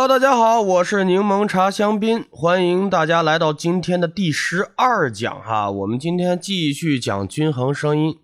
[0.00, 5.70] Hello，大家好，我是柠檬茶香槟，欢迎大家来到今天的第十二讲哈。
[5.70, 8.18] 我们今天继续讲均衡声音。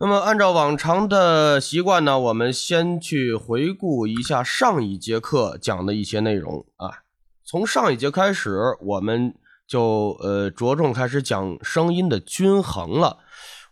[0.00, 7.04] 那么按照往常的习惯呢，我们先去回顾一下上一节课讲的一些内容啊。
[7.44, 9.36] 从上一节开始，我们
[9.68, 13.18] 就呃着重开始讲声音的均衡了。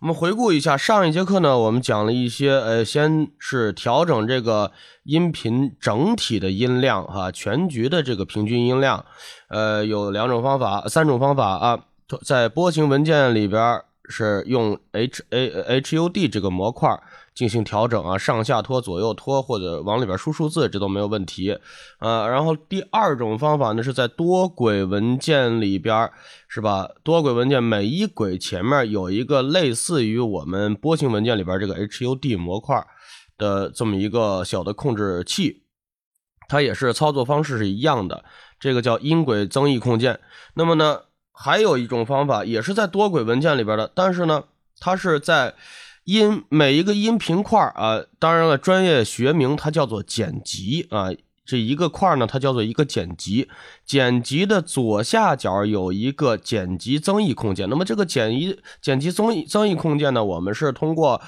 [0.03, 4.73] 我们回顾一下上一节课呢，我们讲了一些，呃，先是调整这个
[5.05, 9.05] 音频整体的音量，哈，全局的这个平均音量，
[9.47, 11.85] 呃，有两种方法，三种方法啊，
[12.25, 17.01] 在波形文件里边是用 H A H U D 这个模块。
[17.35, 21.59] 进行调整啊，上下拖、左右拖，或者往里边输数字，这都没有问题。
[21.99, 26.11] 呃，然后第二种方法呢，是在多轨文件里边，
[26.47, 26.91] 是吧？
[27.03, 32.87] 多轨文件每一轨前面有一个类似于我们波形文件里边这个 HUD 模块
[33.39, 35.63] 的这么一个小的控制器，
[36.49, 38.23] 它也是操作方式是一样的，
[38.61, 40.21] 这个叫音轨增益控件。
[40.53, 41.01] 那么呢，
[41.33, 44.45] 还有一种方法也是在多轨文件里边的，但是呢，
[44.79, 45.55] 它是在。
[46.05, 51.11] 音每一个音频块啊，当然了，专业学名它叫做剪辑啊。
[51.45, 53.49] 这一个块呢，它叫做一个剪辑。
[53.85, 57.69] 剪辑的左下角有一个剪辑增益空间。
[57.69, 61.21] 那么这个剪辑剪辑增益增益空间呢，我们是通过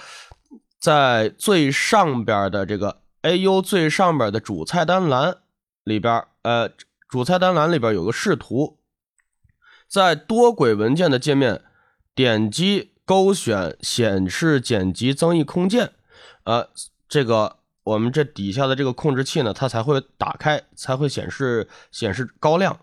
[0.78, 5.36] 在最上边的这个 AU 最上边的主菜单栏
[5.83, 6.70] 里边，呃，
[7.08, 8.78] 主菜单栏里边有个视图，
[9.89, 11.61] 在多轨文件的界面
[12.14, 12.94] 点击。
[13.06, 15.92] 勾选显示剪辑增益空间，
[16.44, 16.66] 呃，
[17.06, 22.78] 这个我们这底下的这个控制器呢，它才会打开，才会显示显示高亮，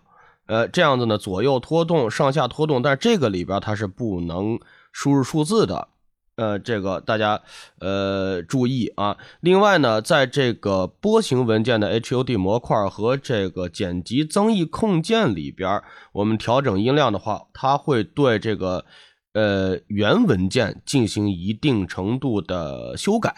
[0.46, 4.60] 呃，这样子呢，左右拖动，上下拖动，但是这个里边它是不能
[4.92, 5.88] 输入数字的，
[6.36, 7.40] 呃，这个大家
[7.80, 9.16] 呃注意啊。
[9.40, 15.82] 另外呢，在这个波形文件的 HUD 模块和这个剪辑增益控件里边，
[16.12, 18.84] 我们调整音量的话，它会对这个。
[19.32, 23.34] 呃，原文件进行一定程度的修改，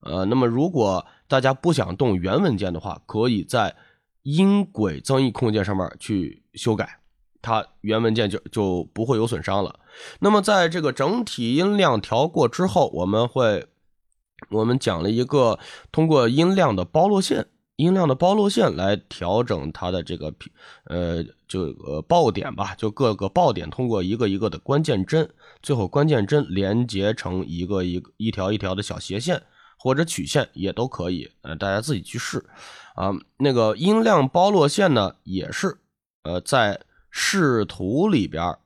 [0.00, 3.76] 呃，那么如果大家不想动原文件的话，可以在
[4.22, 7.00] 音轨增益控件上面去修改，
[7.42, 9.80] 它原文件就就不会有损伤了。
[10.20, 13.66] 那么在这个整体音量调过之后，我们会
[14.48, 15.58] 我们讲了一个
[15.92, 17.48] 通过音量的包络线。
[17.76, 20.32] 音量的包络线来调整它的这个
[20.84, 25.28] 呃，就呃爆点吧，就各个爆点通过一个一个的关键帧，
[25.60, 29.42] 最后关键帧连接成一个一个一条一条的小斜线
[29.76, 32.44] 或者曲线也都可以，呃，大家自己去试
[32.94, 33.12] 啊。
[33.38, 35.76] 那个音量包络线呢，也是
[36.22, 36.80] 呃在
[37.10, 38.56] 视图里边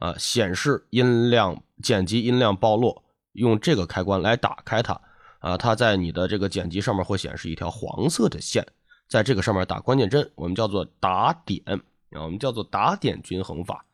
[0.00, 3.02] 啊显示音量剪辑音量暴露，
[3.34, 5.00] 用这个开关来打开它。
[5.38, 8.66] 啊，它在你的这个剪辑上面会显示一条黄色的线，
[9.08, 13.84] 在这个上面打关键帧，我们叫做打点啊，我们叫做打点均衡法。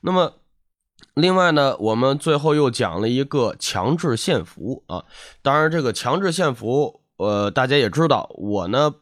[0.00, 0.34] 那么，
[1.14, 5.04] 另外呢，我们最后又讲了一个强制限幅啊。
[5.42, 8.94] 当然，这个强制限幅，呃，大家也知道，我呢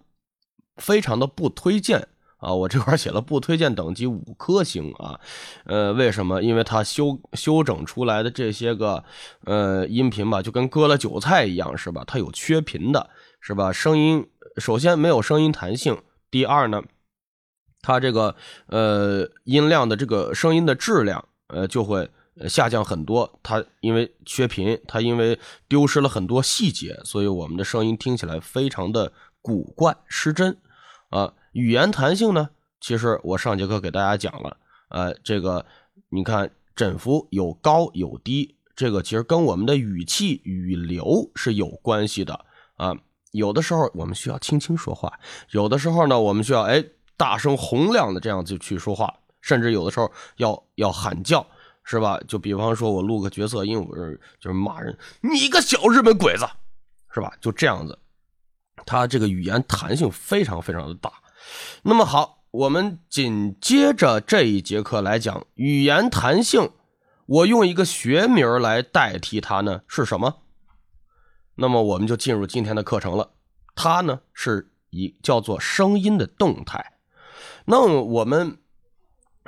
[0.76, 2.08] 非常的不推荐。
[2.46, 5.18] 啊，我这块写了不推荐等级五颗星啊，
[5.64, 6.40] 呃，为什么？
[6.40, 9.02] 因为它修修整出来的这些个
[9.44, 12.04] 呃音频吧，就跟割了韭菜一样，是吧？
[12.06, 13.72] 它有缺频的，是吧？
[13.72, 14.24] 声音
[14.58, 16.84] 首先没有声音弹性，第二呢，
[17.82, 18.36] 它这个
[18.68, 22.08] 呃音量的这个声音的质量呃就会
[22.48, 23.40] 下降很多。
[23.42, 25.36] 它因为缺频，它因为
[25.66, 30.56] 丢失了很多细节，所以我们的声音听起来非常的古怪失真
[31.10, 31.32] 啊。
[31.56, 32.50] 语言弹性呢？
[32.82, 34.54] 其实我上节课给大家讲了，
[34.90, 35.64] 呃，这个
[36.10, 42.44] 你看振幅有高有低，这个其实跟我们的语气语流是有关系的
[42.76, 42.94] 啊。
[43.32, 45.18] 有的时候我们需要轻轻说话，
[45.52, 46.84] 有的时候呢，我们需要哎
[47.16, 51.46] 大声洪亮的这样子去说话，甚至有的时候要要喊叫，
[51.84, 52.20] 是吧？
[52.28, 53.96] 就比方说我录个角色因为，我
[54.38, 56.46] 就是骂人，你个小日本鬼子，
[57.14, 57.32] 是吧？
[57.40, 57.98] 就这样子，
[58.84, 61.10] 它这个语言弹性非常非常的大。
[61.82, 66.70] 那么好，我们紧接着这一节课来讲语言弹性。
[67.26, 70.42] 我用一个学名来代替它呢，是什么？
[71.56, 73.30] 那么我们就进入今天的课程了。
[73.74, 76.94] 它呢是一叫做声音的动态。
[77.64, 78.58] 那我们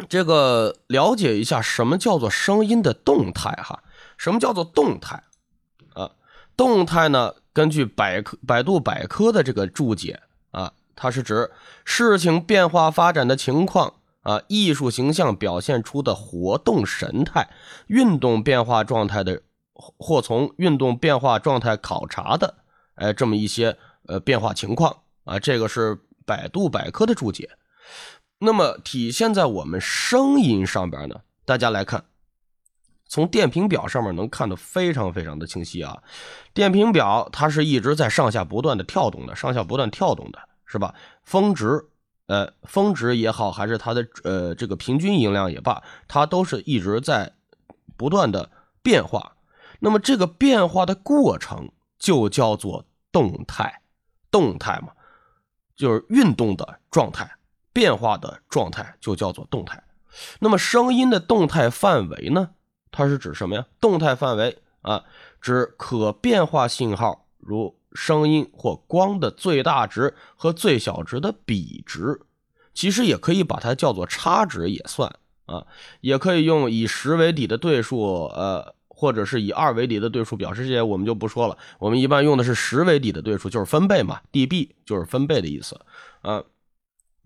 [0.09, 3.83] 这个了解一下什么叫做声音的动态哈？
[4.17, 5.23] 什么叫做动态
[5.95, 6.11] 啊？
[6.57, 7.35] 动态呢？
[7.53, 10.73] 根据百科百度百科的这个注解啊。
[11.01, 11.49] 它是指
[11.85, 17.49] 事情变化发展的情况啊，艺术形象表现出的活动神态，
[17.87, 19.43] 运动变化状态的，
[19.73, 22.57] 或从运动变化状态考察的，
[22.97, 25.97] 哎，这么一些呃变化情况啊，这个是
[26.27, 27.49] 百度百科的注解。
[28.41, 31.21] 那么体现在我们声音上边呢？
[31.45, 32.05] 大家来看，
[33.07, 36.03] 从电平表上面能看得非常非常的清晰啊。
[36.53, 40.39] 电平表它是一直在上下不断的跳动的，上下不断跳动的，
[40.71, 40.95] 是吧？
[41.25, 41.89] 峰值，
[42.27, 47.33] 呃，峰值也好，还是它的呃这个平均音量也罢，它都是一直在
[47.97, 48.51] 不断的
[48.83, 49.37] 变化。
[49.81, 53.81] 那么这个变化的过程就叫做动态，
[54.31, 54.93] 动态嘛，
[55.75, 57.37] 就是运动的状态，
[57.73, 59.83] 变化的状态就叫做动态。
[60.41, 62.51] 那么声音的动态范围呢？
[62.91, 63.67] 它是指什么呀？
[63.81, 65.05] 动态范围啊，
[65.41, 72.21] 指可变化信号，如声音或光的最大值和最小值的比值。
[72.75, 75.13] 其实也可以把它叫做差值也算
[75.47, 75.67] 啊，
[76.01, 80.63] 也可以用以十为底的对数，呃，或者是以二为底的对数表示。
[80.63, 81.59] 这些我们就不说了。
[81.81, 85.81] 我们一般用的是十为底的对数，就是分贝嘛，dB 就是分贝的意思
[86.21, 86.45] 啊。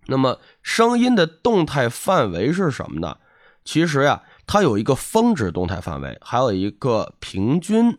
[0.06, 3.18] 那么声音的动态范围是什么呢？
[3.62, 7.98] 其实呀，它有一个峰值动态范围，还有一个平均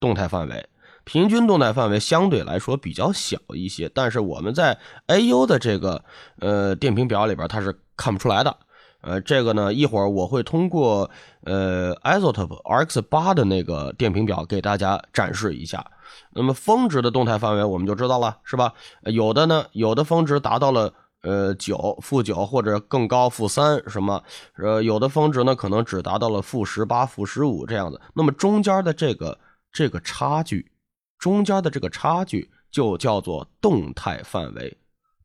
[0.00, 0.66] 动态范围。
[1.10, 4.78] 平均动态范围相对来说比较小一些，但是我们在
[5.08, 6.04] AU 的这个
[6.38, 8.56] 呃电平表里边它是看不出来的。
[9.00, 11.10] 呃，这个呢，一会儿我会通过
[11.42, 15.84] 呃 Isotope RX 八的那个电平表给大家展示一下。
[16.32, 18.72] 那么峰值的动态范围我们就知道了，是吧？
[19.02, 20.94] 有的呢，有的峰值达到了。
[21.22, 24.22] 呃，九负九或者更高负三什么？
[24.56, 28.00] 呃，有的峰值呢，可能只达到了负十八、负十五这样的。
[28.14, 29.38] 那么中间的这个
[29.70, 30.72] 这个差距，
[31.20, 34.76] 中间的这个差距就叫做动态范围。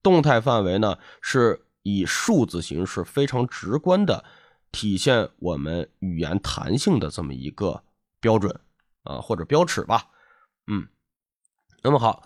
[0.03, 4.24] 动态范围呢，是以数字形式非常直观的
[4.71, 7.81] 体现我们语言弹性的这么一个
[8.19, 8.59] 标准
[9.06, 10.03] 啊，或者标尺吧。
[10.68, 10.88] 嗯，
[11.81, 12.21] 那么好，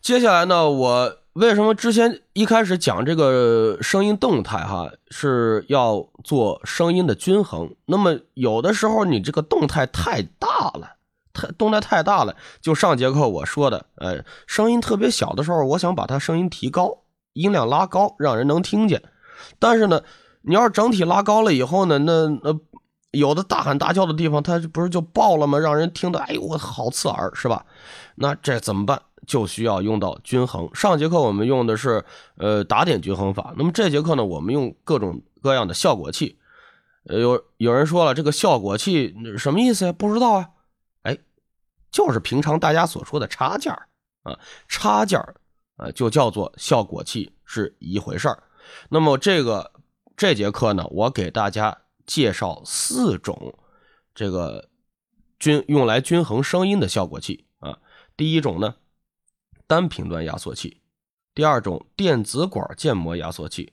[0.00, 1.18] 接下来呢，我。
[1.34, 7.74] 为什么之前一开始讲这个声音动态哈是要做声音的均衡？
[7.86, 10.94] 那么有的时候你这个动态太大了，
[11.34, 17.02] 太动态太大了，就上节课我说的，呃，声音特别小的时候，我想把它声音提高，
[17.34, 19.02] 音量拉高，让人能听见。
[19.58, 20.00] 但是呢，
[20.42, 22.58] 你要是整体拉高了以后呢，那那
[23.10, 25.58] 有的大喊大叫的地方，它不是就爆了吗？
[25.58, 27.66] 让人听得哎呦我好刺耳，是吧？
[28.14, 29.02] 那这怎么办？
[29.26, 30.68] 就需要用到均衡。
[30.74, 32.04] 上节课我们用的是
[32.36, 36.38] 呃打点均衡法，那么这节课呢，我们用各种各样的效果器。
[37.06, 39.92] 呃，有有人说了，这个效果器什么意思呀？
[39.92, 40.48] 不知道啊。
[41.94, 43.72] 就是平常大家所说的插件
[44.24, 44.36] 啊，
[44.66, 45.20] 插件
[45.76, 48.42] 啊，就叫做效果器是一回事儿。
[48.88, 49.70] 那么这个
[50.16, 53.56] 这节课呢，我给大家介绍四种
[54.12, 54.68] 这个
[55.38, 57.78] 均用来均衡声音的效果器啊。
[58.16, 58.74] 第一种呢。
[59.66, 60.82] 单频段压缩器，
[61.34, 63.72] 第二种电子管建模压缩器，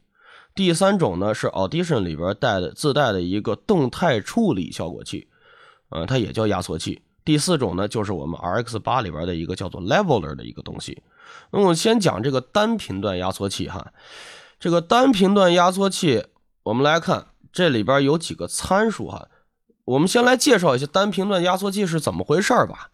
[0.56, 5.29] 第三种呢是 Audition 里边带的自带的一个动态处理效果器，
[5.89, 7.01] 呃，它也叫压缩器。
[7.23, 11.01] 第四种呢就是我们 RX 八里边的一个叫做 Leveler 的一个东西。
[11.51, 13.94] 那么我先讲这个单频段压缩器哈，
[14.59, 16.25] 这个单频段压缩器，
[16.63, 19.27] 我们来看这里边有几个参数哈。
[19.85, 22.91] 我们先来介绍一下单频段压缩器是怎么回事吧，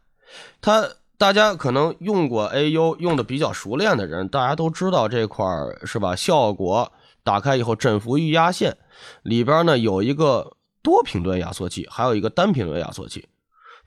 [0.62, 0.90] 它。
[1.20, 6.16] 大家可能用过 AU 用的比较熟练的人，大家都知道这块儿是吧？
[6.16, 6.92] 效果
[7.24, 8.78] 打开以后，振幅预压线
[9.24, 13.28] 里边呢有一个多频段压缩器，还有一个单频段压缩器。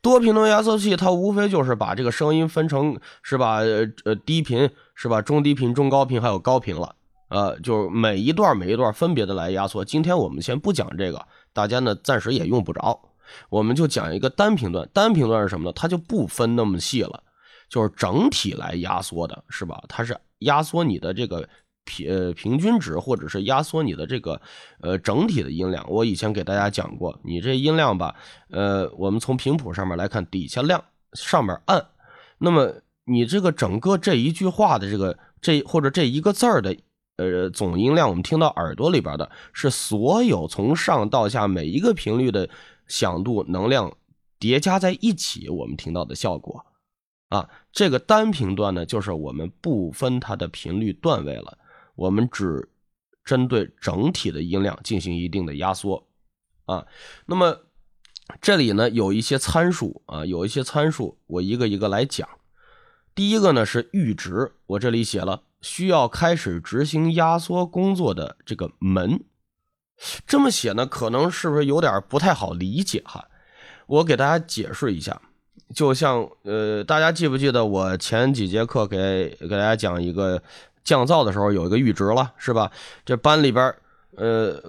[0.02, 3.58] 多频段压缩器它无非就是把这个声音分成是吧？
[4.04, 5.20] 呃，低频是吧？
[5.20, 6.94] 中低频、中高频还有高频了。
[7.28, 9.84] 呃，就是每一段每一段分别的来压缩。
[9.84, 13.00] 今天我们先不讲这个，大家呢暂时也用不着。
[13.48, 15.72] 我们就讲一个单频段，单频段是什么呢？
[15.76, 17.22] 它就不分那么细了，
[17.68, 19.80] 就是整体来压缩的，是吧？
[19.86, 21.48] 它是压缩你的这个
[21.90, 24.40] 平呃平均值，或者是压缩你的这个
[24.80, 25.84] 呃整体的音量。
[25.88, 28.14] 我以前给大家讲过，你这音量吧，
[28.50, 31.84] 呃，我们从频谱上面来看，底下亮，上面暗，
[32.38, 32.72] 那么
[33.04, 36.76] 你这个整个这一句话的这个这或者这一个字儿的
[37.16, 42.48] 呃总音量，我们听到耳朵里边的是所有从上到下每一个频率的。
[42.90, 43.92] 响度、能量
[44.40, 46.66] 叠加在一起，我们听到的效果
[47.28, 51.56] 啊，这个单频段呢，就是我们不分它的频率段位了，
[51.94, 52.68] 我们只
[53.24, 56.06] 针对整体的音量进行一定的压缩
[56.66, 56.86] 啊。
[57.26, 57.60] 那么
[58.40, 62.28] 这里呢有一些参数啊，有一些参数，我一个一个来讲。
[63.14, 69.24] 第一个呢是阈值，我这里写了需要开始执行压缩工作的这个门。
[70.26, 73.28] 这么写呢，可能是不是有点不太好理解哈？
[73.86, 75.20] 我给大家解释一下，
[75.74, 80.42] 就像呃，大家记不记得我前几节课给给大家讲一个
[80.84, 82.70] 降噪的时候有一个阈值了，是吧？
[83.04, 83.74] 这班里边
[84.16, 84.62] 呃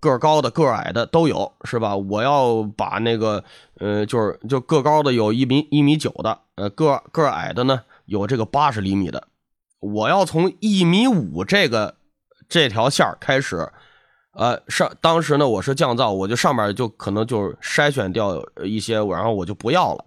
[0.00, 1.96] 个高的、个矮的都有，是吧？
[1.96, 3.42] 我要把那个
[3.78, 9.28] 呃就是就个高的有一米一米九的，呃个个矮的呢有这个八十厘米的，
[9.80, 11.96] 我要从一米五这个
[12.48, 13.68] 这条线开始。
[14.34, 20.02] 呃，上当时呢，我是降噪，我就上面就可能就筛选掉一些，然后我就不要了。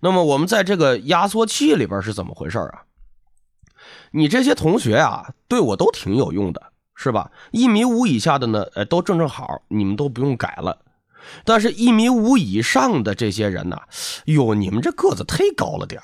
[0.00, 2.82] 那么我们在这个压缩器里边是怎么回事啊？
[4.12, 6.62] 你这些同学啊，对我都挺有用的，
[6.94, 7.30] 是吧？
[7.50, 10.78] 一米五以下的呢，呃，都正正好，你们都不用改了。
[11.44, 13.78] 但是，一米五以上的这些人呢，
[14.26, 16.00] 哟，你们这个子忒高了点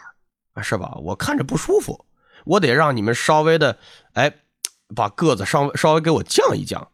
[0.63, 0.95] 是吧？
[1.03, 2.05] 我看着不舒服，
[2.45, 3.79] 我得让你们稍微的，
[4.13, 4.33] 哎，
[4.95, 6.89] 把个子稍微稍微给我降一降。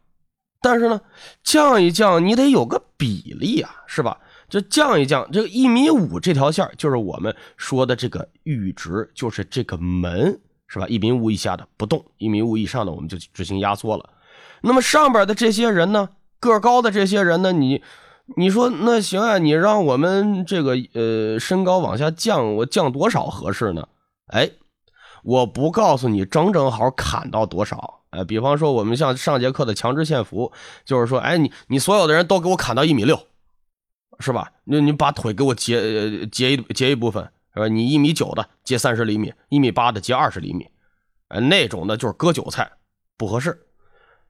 [0.62, 1.00] 但是呢，
[1.42, 4.18] 降一降你得有个比例啊，是吧？
[4.48, 10.40] 这降一降，这个一米五这条线就是我们说的这个阈值，就是这个门，
[10.72, 10.86] 是吧？
[10.88, 14.08] 一米五以下的不动，一米五以上的我们就执行压缩了。
[14.62, 16.08] 那么上边的这些人呢，
[16.38, 17.82] 个高的这些人呢，你
[18.36, 23.88] 你说那行啊，你让我们这个呃身高往下降，我降多少合适呢？
[24.28, 24.48] 哎，
[25.24, 28.02] 我不告诉你，整整好砍到多少。
[28.10, 30.52] 哎，比方说我们像上节课的强制限幅，
[30.84, 33.18] 就是说，哎，你你所有的人都给我砍到一米六，
[34.20, 34.52] 是吧？
[34.64, 37.68] 你你把腿给我截截一截一部分，是吧？
[37.68, 40.68] 你一米九的截三十厘米，一米八的截二十厘米，
[41.28, 42.70] 哎，那种的就是割韭菜，
[43.16, 43.66] 不合适。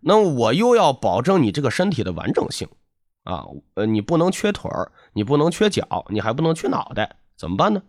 [0.00, 2.68] 那我又要保证你这个身体的完整性
[3.24, 7.82] 啊，呃，你不能缺腿儿，你不能缺脚，你还不能缺脑袋，怎么办呢？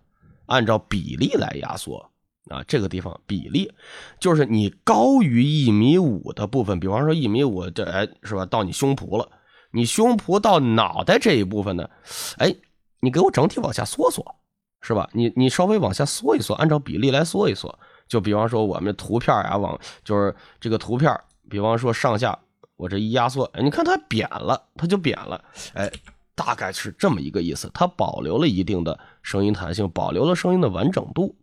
[0.47, 2.09] 按照比例来压缩。
[2.49, 3.71] 啊，这个地方比例
[4.19, 8.47] 就是你高于一米五的部分，比方说一米五，这哎是吧？
[8.47, 9.29] 到你胸脯了，
[9.71, 11.87] 你胸脯到脑袋这一部分呢，
[12.39, 12.53] 哎，
[12.99, 14.25] 你给我整体往下缩缩，
[14.81, 15.09] 是吧？
[15.13, 17.77] 你你稍微往下缩一缩，按照比例来缩一缩。
[18.07, 21.17] 就比方说我们图片啊，往就是这个图片，
[21.49, 22.37] 比方说上下
[22.75, 25.41] 我这一压缩，哎，你看它扁了，它就扁了，
[25.73, 25.89] 哎，
[26.35, 27.69] 大概是这么一个意思。
[27.73, 31.35] 它保留了一定的声音弹性，保留了声音的完整度。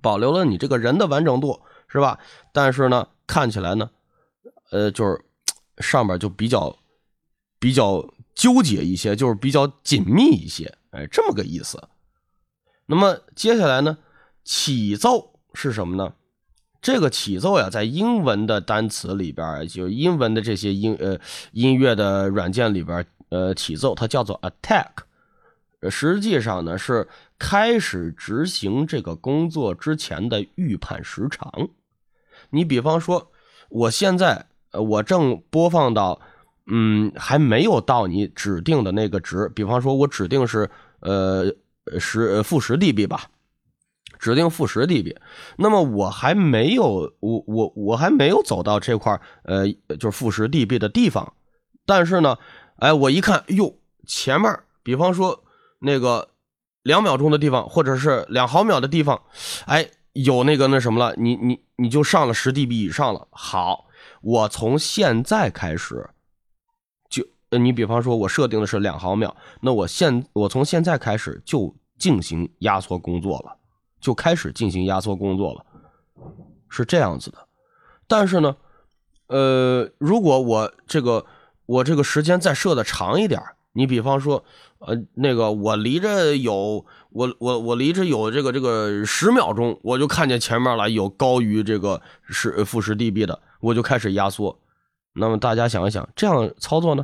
[0.00, 2.18] 保留了你这个人的完整度，是吧？
[2.52, 3.90] 但是呢，看起来呢，
[4.70, 5.18] 呃，就是
[5.80, 6.76] 上面就比较
[7.58, 11.82] 比较纠结一些，就是比较紧密一些，哎，这么个意思。
[12.86, 13.98] 那么接下来呢，
[14.44, 16.14] 起奏是什么呢？
[16.82, 21.18] 这个起奏呀，在英文的单词里边，就英文的这些音呃
[21.52, 24.90] 音乐的软件里边，呃，起奏它叫做 attack。
[25.88, 31.50] 实际上呢，是开始执行这个工作之前的预判时长。
[32.50, 33.30] 你比方说，
[33.70, 36.20] 我现在呃，我正播放到，
[36.66, 39.48] 嗯，还没有到你指定的那个值。
[39.54, 40.68] 比方说，我指定是
[41.00, 41.50] 呃
[41.92, 43.26] 呃十负十 dB 吧，
[44.18, 45.16] 指定负十 dB。
[45.56, 49.66] 那么我还没有，我我我还没有走到这块呃，
[49.98, 51.32] 就是负十 dB 的地方。
[51.86, 52.36] 但是呢，
[52.76, 55.42] 哎，我一看，哟，前面，比方说。
[55.86, 56.30] 那个
[56.82, 59.20] 两秒钟的地方，或者是两毫秒的地方，
[59.66, 63.28] 哎，有那个那什么了，你你你就上了十 dB 以上了。
[63.30, 63.84] 好，
[64.22, 66.08] 我从现在开始，
[67.58, 73.56] 你比方说，我设定的是两毫秒，那我现我从现在开始就进行压缩工作了，
[74.00, 75.64] 就开始进行压缩工作了，
[76.68, 77.38] 是这样子的。
[78.06, 78.56] 但是呢，
[79.28, 81.24] 呃，如果我这个
[81.66, 83.40] 我这个时间再设的长一点，
[83.72, 84.44] 你比方说。
[84.86, 94.60] 呃，那个我离着有我我我离着有这个这个十秒钟，我就看见前面了有高于这个十负十 dB 的，我就开始压缩。
[95.14, 97.02] 那么大家想一想，这样操作呢？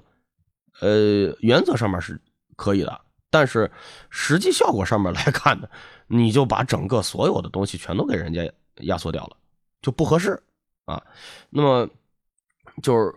[0.81, 2.21] 呃，原则上面是
[2.57, 3.71] 可以的，但是
[4.09, 5.69] 实际效果上面来看呢，
[6.07, 8.51] 你就把整个所有的东西全都给人家
[8.83, 9.37] 压缩掉了，
[9.83, 10.43] 就不合适
[10.87, 11.03] 啊。
[11.51, 11.89] 那么
[12.83, 13.15] 就是。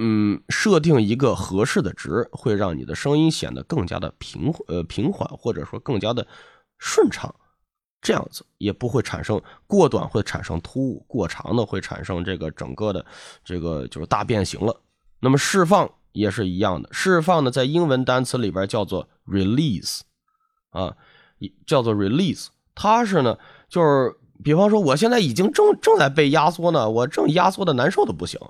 [0.00, 6.24] 嗯，设定一个合适的值，会让你的声音显得更加的平呃平缓，或者说更加的
[6.78, 7.34] 顺畅，
[8.00, 13.04] 这样子也不会产生过短，会产生突兀；过长的会产生这个整个的
[13.42, 14.80] 这个就是大变形了。
[15.18, 20.00] 那么释放也是一样的，释放呢在英文单词里边叫做 release
[20.70, 20.96] 啊，
[21.66, 23.38] 叫做 release，它是呢
[23.68, 28.40] 就是比方说我现在已经正正在被压缩呢，我正压缩的难受的不行。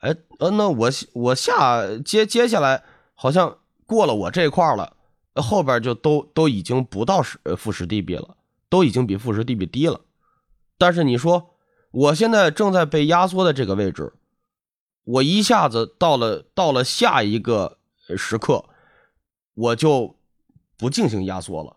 [0.00, 2.82] 哎，呃，那我我下接接下来
[3.14, 4.96] 好像过了我这块了，
[5.36, 8.36] 后边就都都已经不到十负十 dB 了，
[8.68, 10.00] 都已经比负十 dB 低了。
[10.76, 11.50] 但是你说
[11.90, 14.12] 我现在正在被压缩的这个位置，
[15.04, 17.78] 我一下子到了到了下一个
[18.16, 18.64] 时刻，
[19.54, 20.16] 我就
[20.76, 21.76] 不进行压缩了，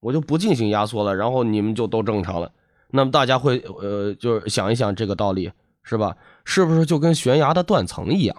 [0.00, 2.52] 我就不进行压缩了，然后你们就都正常了。
[2.90, 5.50] 那么大家会呃，就是想一想这个道理
[5.82, 6.16] 是吧？
[6.44, 8.36] 是不是就跟悬崖的断层一样？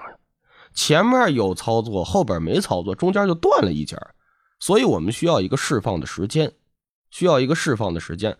[0.74, 3.98] 前面有操作，后边没操作，中间就断了一截
[4.60, 6.52] 所以我们需要一个释放的时间，
[7.10, 8.38] 需要一个释放的时间，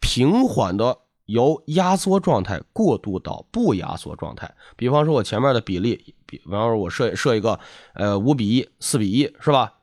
[0.00, 4.54] 平缓的由压缩状态过渡到不压缩状态。
[4.76, 7.58] 比方说，我前面的比例，比方说我设设一个
[7.94, 9.74] 呃五比一、四比一，是吧？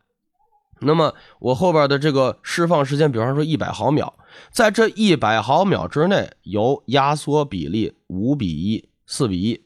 [0.84, 4.18] 那么我后边的这个释放时间，比方说一百毫秒，
[4.52, 9.64] 在这一百毫秒之内，由压缩比例五比一、四比一，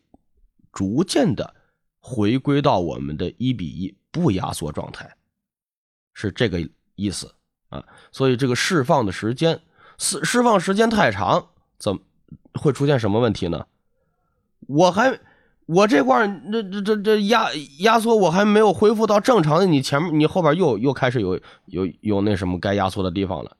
[0.73, 1.55] 逐渐的
[1.99, 5.15] 回归到我们的一比一不压缩状态，
[6.13, 7.33] 是这个意思
[7.69, 7.81] 啊。
[8.11, 9.61] 所以这个释放的时间，
[9.97, 11.99] 释释放时间太长，怎
[12.53, 13.65] 会出现什么问题呢？
[14.67, 15.19] 我还。
[15.67, 17.47] 我这块这这这这压
[17.79, 23.57] 压缩我还没有恢复到正常的，你前面你后边又又开始有有有那什么该压缩的地方了，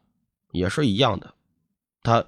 [0.51, 1.33] 也是一样的，
[2.03, 2.23] 它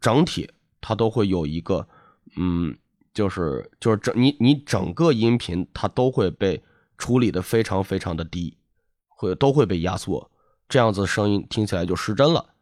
[0.00, 0.48] 整体
[0.80, 1.88] 它都会有一个
[2.36, 2.78] 嗯，
[3.12, 6.62] 就是就是整你你整个音频它都会被
[6.96, 8.56] 处理的非常非常的低，
[9.08, 10.30] 会都会被压缩，
[10.68, 12.54] 这样子声音听起来就失真了。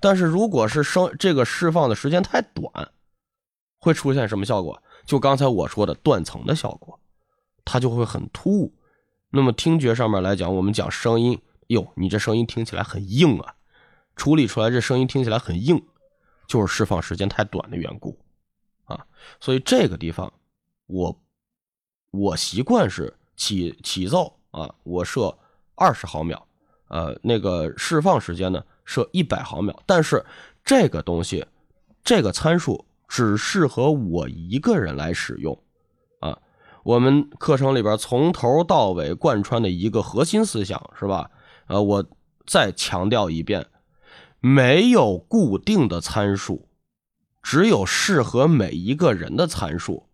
[0.00, 2.90] 但是如果是声这个释放的时间太短，
[3.78, 4.82] 会出现什么效果？
[5.04, 6.98] 就刚才我说的断层的效果，
[7.64, 8.74] 它就会很突兀。
[9.30, 13.54] 那么听觉上面来讲，我们讲声音，哟，你这声音听起来很硬啊，
[14.16, 15.82] 处理出来这声音听起来很硬，
[16.46, 18.18] 就是释放时间太短的缘故
[18.84, 19.06] 啊。
[19.40, 20.32] 所以这个地方，
[20.86, 21.20] 我
[22.10, 25.36] 我习惯是起起奏啊，我设
[25.74, 26.46] 二十毫秒，
[26.88, 30.24] 呃，那个释放时间呢设一百毫秒，但是
[30.64, 31.46] 这个东西，
[32.02, 32.86] 这个参数。
[33.10, 35.58] 只适合我一个人来使用，
[36.20, 36.38] 啊，
[36.82, 41.30] 我们课程里边从头到尾贯穿的一个核心思想是吧？
[41.68, 42.04] 呃，我
[42.46, 43.66] 再强调一遍，
[44.40, 46.68] 没有固定的参数，
[47.42, 50.10] 只有适合每一个人的参数。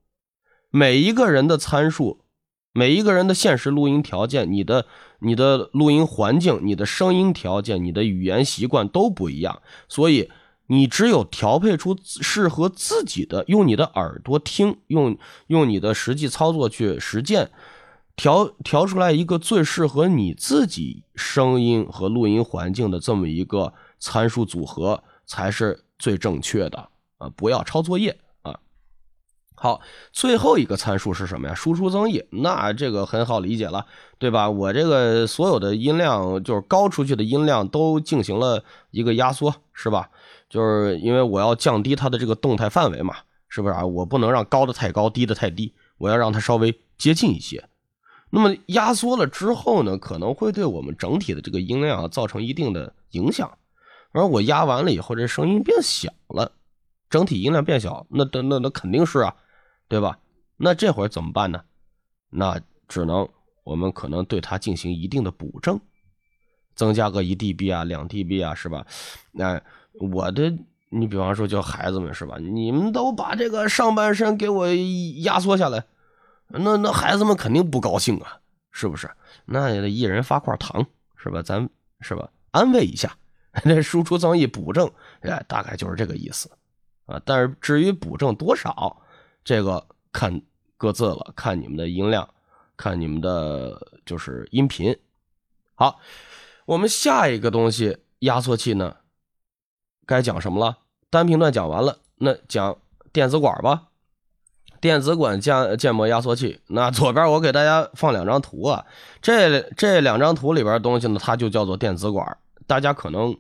[0.70, 2.24] 每一个人的参数，
[2.72, 4.86] 每一个人的现实录音条件，你的
[5.24, 10.30] 你的录音环境，你的声音条件，你的语言习惯都不一样，所以。
[10.68, 15.14] 你只有调配出适合自己的，用你的耳朵听，用
[15.48, 17.50] 用你的实际操作去实践，
[18.16, 27.28] 调调出来一个最适合你自己声音和录音环境的这么一个参数组合，才是最正确的啊！
[27.36, 28.18] 不要抄作业！
[29.64, 29.80] 好，
[30.12, 31.54] 最后一个参数是什么呀？
[31.54, 33.86] 输出增益，那这个很好理解了，
[34.18, 34.50] 对吧？
[34.50, 40.10] 我这个所有的音量，就是高出去的音量，都进行了一个压缩，是吧？
[40.50, 43.14] 就是因为我要降低它的这个动态范围嘛，
[43.48, 43.86] 是不是啊？
[43.86, 47.66] 我不能让高的太高，低的太低，我要让它稍微接近一些。
[48.28, 53.50] 那么压缩了之后呢，可能会对我们整体的这个音量造成一定的影响。
[54.12, 56.52] 而我压完了以后，这声音变小了，
[57.08, 59.34] 整体音量变小，那那那那肯定是啊，
[59.88, 60.18] 对吧？
[60.56, 61.62] 那这会儿怎么办呢？
[62.30, 63.28] 那只能
[63.62, 65.80] 我们可能对它进行一定的补正，
[66.74, 68.86] 增加个一 dB 啊，两 dB 啊，是吧？
[69.32, 69.60] 那。
[70.00, 70.52] 我的，
[70.88, 72.36] 你比方说叫孩子们是吧？
[72.40, 74.66] 你们都把这个上半身给我
[75.22, 75.84] 压缩下来，
[76.48, 78.40] 那那孩子们肯定不高兴啊，
[78.72, 79.08] 是不是？
[79.44, 81.40] 那也得一人发块糖是吧？
[81.42, 81.70] 咱
[82.00, 82.28] 是吧？
[82.50, 83.16] 安慰一下，
[83.62, 86.50] 那输出增益补正，哎，大概就是这个意思
[87.06, 87.22] 啊。
[87.24, 89.00] 但是至于补正多少，
[89.44, 90.40] 这个看
[90.76, 92.28] 各自了，看你们的音量，
[92.76, 94.96] 看你们的就是音频。
[95.74, 96.00] 好，
[96.64, 98.96] 我们下一个东西压缩器呢？
[100.06, 100.78] 该讲什么了？
[101.10, 102.76] 单频段讲完了，那讲
[103.12, 103.88] 电子管吧。
[104.80, 106.60] 电子管建建模压缩器。
[106.66, 108.84] 那左边我给大家放两张图啊，
[109.22, 112.36] 这这两张图里边的东西呢，它就叫做电子管。
[112.66, 113.34] 大家可能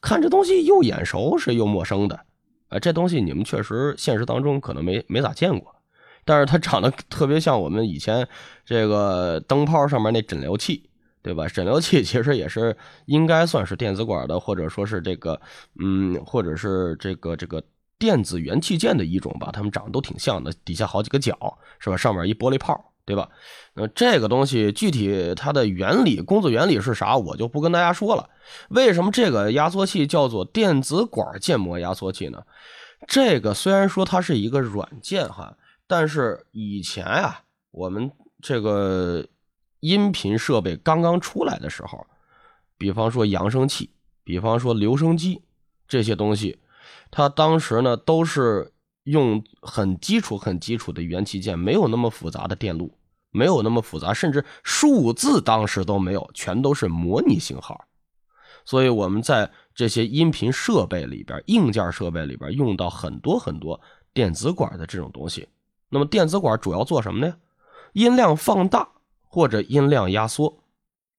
[0.00, 2.18] 看这东西又眼熟是又陌生的
[2.68, 5.74] 啊，这东西你们确实现实当中可能没没咋见过，
[6.24, 8.26] 但是它长得特别像我们以前
[8.64, 10.88] 这个灯泡上面那诊疗器。
[11.22, 11.48] 对吧？
[11.48, 12.76] 诊疗器其实也是
[13.06, 15.40] 应该算是电子管的，或者说是这个，
[15.80, 17.60] 嗯，或者是这个这个
[17.98, 19.50] 电子元器件的一种吧。
[19.52, 21.36] 它们长得都挺像的，底下好几个角，
[21.80, 21.96] 是吧？
[21.96, 23.30] 上面一玻璃泡，对吧？
[23.72, 28.28] 那这个东西具体它的原理、工作原理是啥，我就不跟大家说了。
[28.68, 32.42] 为什么这个压缩器叫做电子管建模压缩器呢？
[33.08, 37.40] 这个虽然说它是一个软件哈，但是以前啊，
[37.70, 38.10] 我们
[38.42, 39.24] 这个。
[39.80, 42.04] 音频设备刚刚出来的时候，
[42.76, 43.90] 比方说扬声器，
[44.24, 45.42] 比方说留声机
[45.86, 46.58] 这些东西，
[47.10, 48.72] 它当时呢都是
[49.06, 52.96] 用很基础、很基础的元器件，没有那么复杂的电路，
[53.30, 57.84] 没有那么复杂，甚至数字当时都没有，全都是模拟信号。
[58.64, 63.80] 所以我们在这些音频设备里边，硬件设备里边用到很多很多
[64.12, 65.48] 电子管的这种东西。
[65.88, 67.36] 那么电子管主要做什么呢？
[67.92, 68.88] 音量放大
[69.22, 70.64] 或者音量压缩。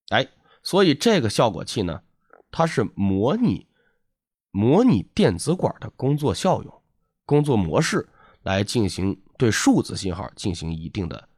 [0.09, 0.27] 哎，
[0.61, 2.01] 所以这个效果器呢，
[2.51, 3.65] 它是模拟
[4.51, 6.81] 模拟电子管的工作效用、
[7.27, 8.09] 工作模式
[8.41, 11.29] 来进行对数字信号进行一定的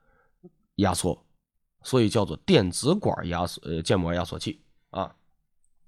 [0.75, 1.21] 压缩，
[1.83, 5.13] 所以叫做电子管压缩呃建模压缩器啊。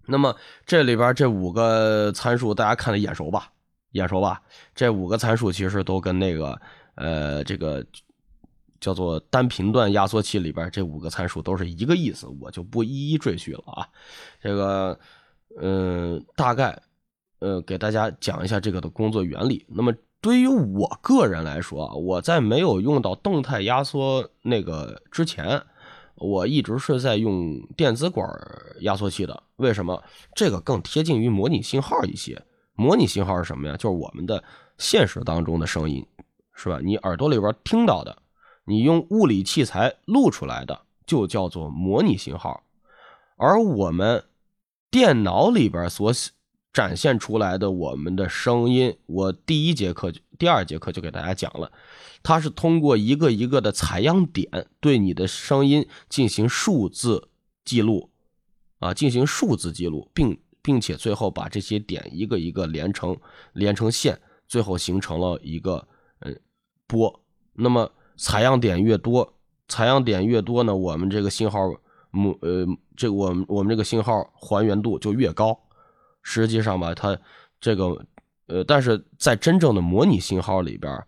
[0.05, 0.35] 那么
[0.65, 3.53] 这里边这五个参数大家看的眼熟吧？
[3.91, 4.41] 眼熟吧？
[4.75, 6.61] 这五个参数其实都跟那个
[6.95, 7.85] 呃这个。
[8.81, 13.87] 叫做单频段压缩器里边这五个参数都是一个意思，我就不一一赘叙了啊。
[14.41, 14.99] 这个，
[15.61, 16.81] 嗯，大概，
[17.41, 19.65] 呃，给大家讲一下这个的工作原理。
[19.67, 25.59] 那么对于我个人来说啊，我在没有用到动态压缩那个之前，
[26.15, 28.29] 我一直是在用电子管
[28.81, 29.43] 压缩器的。
[29.55, 30.03] 为什么？
[30.35, 32.39] 这个更贴近于模拟信号一些。
[32.75, 33.75] 模拟信号是什么呀？
[33.75, 34.43] 就是我们的
[34.77, 36.05] 现实当中的声音，
[36.53, 36.79] 是吧？
[36.83, 38.15] 你耳朵里边听到的。
[38.65, 42.63] 你用物理器材录出来的就叫做模拟信号，
[43.35, 44.23] 而我们
[44.91, 46.13] 电脑里边所
[46.73, 51.71] 展现出来的我们的声音，我第一节课、第二节课就给大家讲了，
[52.23, 57.29] 它是通过一个一个的采样点对你的声音进行数字
[57.65, 58.09] 记录，
[58.79, 63.17] 啊，进行数字记录，并并且最后把这些点一个一个连成
[63.53, 65.87] 连成线，最后形成了一个
[66.19, 66.39] 嗯
[66.87, 67.91] 波，那么。
[68.17, 69.33] 采样点越多，
[69.67, 71.57] 采样点越多呢，我们这个信号
[72.11, 75.59] 模呃，这个我们我们这个信号还原度就越高。
[76.21, 77.17] 实际上吧，它
[77.59, 78.05] 这个
[78.47, 81.03] 呃，但是在真正的模拟信号里边，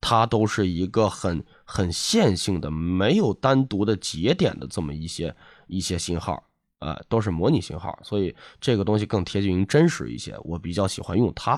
[0.00, 5.34] 它都是一个很很线性的，没有单独的节点的这么一些
[5.66, 6.42] 一些信号
[6.78, 10.36] 啊，都是模拟信号，所以这个东西更贴近于真实一些。
[10.42, 11.52] 我比较喜欢用它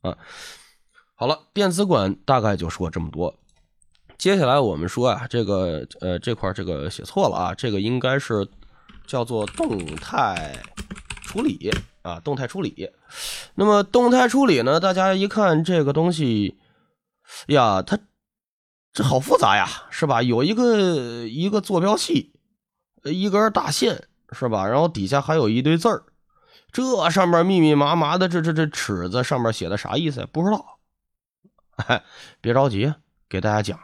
[0.00, 0.16] 啊。
[1.14, 3.34] 好了，电子管大概就说这么多。
[4.16, 8.46] 接下来我们说啊，这个呃这块这个写错了啊，这个应该是
[9.06, 10.56] 叫做动态
[11.22, 11.70] 处理
[12.02, 12.90] 啊，动态处理。
[13.54, 16.58] 那么动态处理呢，大家一看这个东西
[17.48, 17.98] 呀，它
[18.92, 20.22] 这好复杂呀，是吧？
[20.22, 22.32] 有一个一个坐标系，
[23.04, 24.66] 一根大线，是吧？
[24.66, 26.04] 然后底下还有一堆字儿，
[26.72, 30.26] 这上面密密麻麻的，这这这尺子上面写的啥意思？
[30.32, 30.78] 不知道。
[31.76, 32.02] 哎，
[32.40, 32.92] 别着急，
[33.28, 33.78] 给大家讲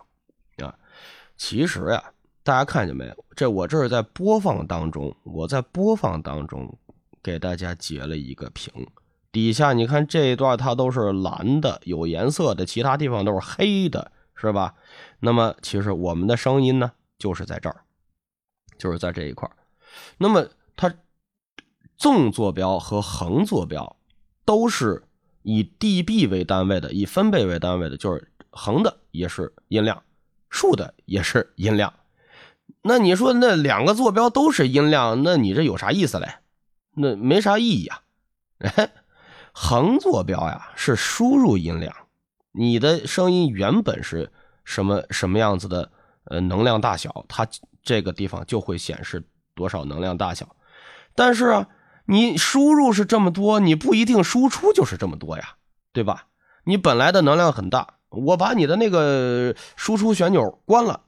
[0.64, 0.74] 啊。
[1.36, 2.02] 其实呀，
[2.42, 3.24] 大家看见没有？
[3.36, 6.78] 这我这是在播放当中，我在播放当中
[7.26, 8.72] 给大家截了一个屏，
[9.32, 14.76] 底下你看这一段它都是蓝的，有颜色的，其他地方都是黑的，是吧？
[15.18, 17.82] 那么其实我们的声音呢，就是在这儿，
[18.78, 19.50] 就是在这一块
[20.18, 20.94] 那么它
[21.96, 23.96] 纵坐标和横坐标
[24.44, 25.02] 都是
[25.42, 30.00] 以 dB 为单位的，以分贝为单位的，就是横的也是音量。
[30.48, 31.92] 竖的也是音量，
[32.82, 36.36] 那你说那两个坐标都是音量，那你这有啥意思嘞？
[36.96, 38.00] 那没啥意义啊。
[38.58, 38.90] 哎，
[39.52, 41.94] 横坐标呀是输入音量，
[42.52, 44.32] 你的声音原本是
[44.64, 45.90] 什么什么样子的
[46.24, 47.46] 呃能量大小，它
[47.82, 49.22] 这个地方就会显示
[49.54, 50.56] 多少能量大小。
[51.14, 51.68] 但是啊，
[52.06, 55.56] 你输入是这么多，你不一定输出就是这么多呀，
[55.92, 56.26] 对吧？
[56.64, 57.94] 你本来的能量很大。
[58.08, 61.02] 我把你的那个输出旋钮关了，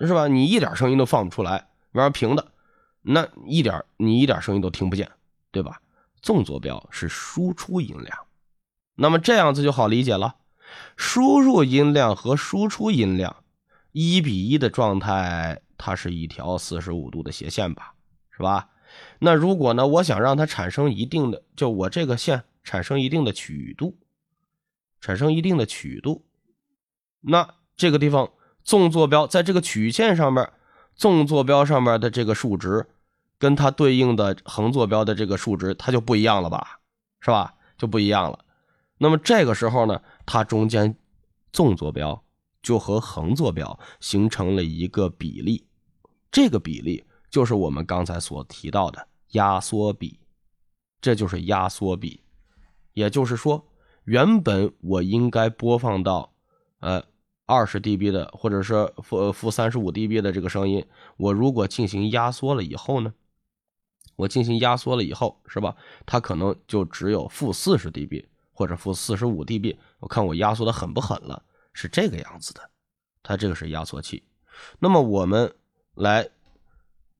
[0.00, 0.28] 是吧？
[0.28, 2.46] 你一点声音都放不出来，玩平的，
[3.06, 5.10] 那一点你一点声音都听不见，
[5.50, 5.80] 对吧？
[6.20, 8.18] 纵坐标是输出音量，
[8.96, 10.36] 那么这样子就好理解了。
[10.96, 13.44] 输入音量和输出音量
[13.92, 17.94] 一比一的状态，它是一条四十五度的斜线吧，
[18.30, 18.70] 是吧？
[19.20, 23.96] 那如果呢，我想让它产生一定的，就我这个线产生一定的曲度。
[24.98, 26.24] 产生一定的曲度，
[27.20, 28.32] 那这个地方
[28.64, 30.50] 纵坐标在这个曲线上面，
[30.96, 32.88] 纵坐标上面的这个数值，
[33.38, 36.80] 跟它对应的横坐标的这个数值，它就不一样了吧？
[37.20, 37.54] 是吧？
[37.76, 38.44] 就不一样了。
[38.98, 40.96] 那么这个时候呢，它中间
[41.52, 42.24] 纵坐标
[42.62, 45.66] 就和横坐标形成了一个比例，
[46.30, 50.18] 这个比例就是我们刚才所提到的压缩比，
[51.00, 52.22] 这就是压缩比，
[52.92, 53.66] 也就是说。
[54.04, 56.32] 原本我应该播放到，
[56.78, 57.02] 呃，
[57.44, 63.12] 二十 dB 的，或者是负负三十五 dB 的这个声音，我如果进行压缩了以后呢，
[64.16, 65.76] 我进行压缩了以后，是吧？
[66.04, 69.76] 它可能就只有负四十 dB 或者负四十五 dB。
[70.00, 72.70] 我看我压缩的狠不狠了，是这个样子的。
[73.22, 74.22] 它这个是压缩器。
[74.78, 75.54] 那么我们
[75.94, 76.28] 来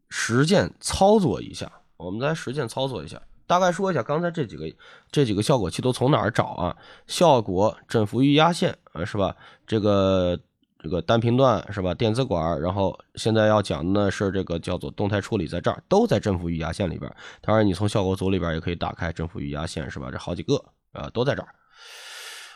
[0.09, 3.21] 实践操作一下，我们来实践操作一下。
[3.47, 4.65] 大概说一下刚才这几个
[5.13, 6.77] 这几个效果器都从哪儿找啊？
[7.07, 9.37] 效果振幅与压线啊，是吧？
[9.67, 10.41] 这个
[10.79, 11.95] 这个单频段是吧？
[11.95, 17.11] 电子管，然后现在要讲的是这个叫做动态处理，在这儿都在振幅与压线里边。
[17.41, 20.11] 当然，你从效果组里边也可以打开振幅与压线，是吧？
[20.11, 20.63] 这好几个
[20.93, 21.49] 啊，都在这儿。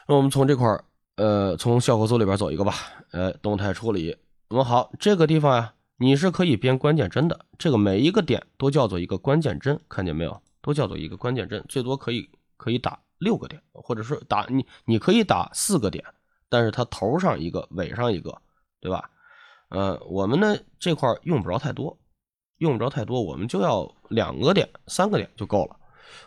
[0.07, 0.85] 那我们从这块儿，
[1.17, 2.75] 呃，从效果组里边走一个吧。
[3.13, 4.17] 呃，动态处理，
[4.49, 5.73] 那么好，这个地方呀。
[6.03, 10.41] 你是可以编关键帧的，这个每一个点都叫做一个关键帧，看见没有？
[10.63, 16.03] 都叫做一个关键帧，最多可以可以打六个点，或者是打你你可以打四个点，
[16.51, 18.37] 但是它头上一个，尾上一个，
[18.81, 19.11] 对吧？
[19.71, 21.99] 呃，我们呢这块用不着太多，
[22.59, 25.77] 用不着太多，我们就要两个点、三个点就够了。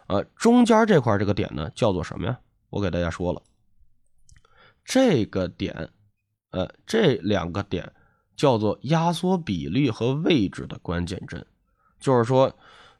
[0.08, 2.40] 呃，中间这块这个点呢叫做什么呀？
[2.72, 3.44] 我给大家说了，
[4.84, 5.90] 这个点，
[6.50, 7.94] 呃，这两个点。
[8.36, 11.46] 叫做压缩比率和位置的关键帧，
[12.00, 12.52] 就是说，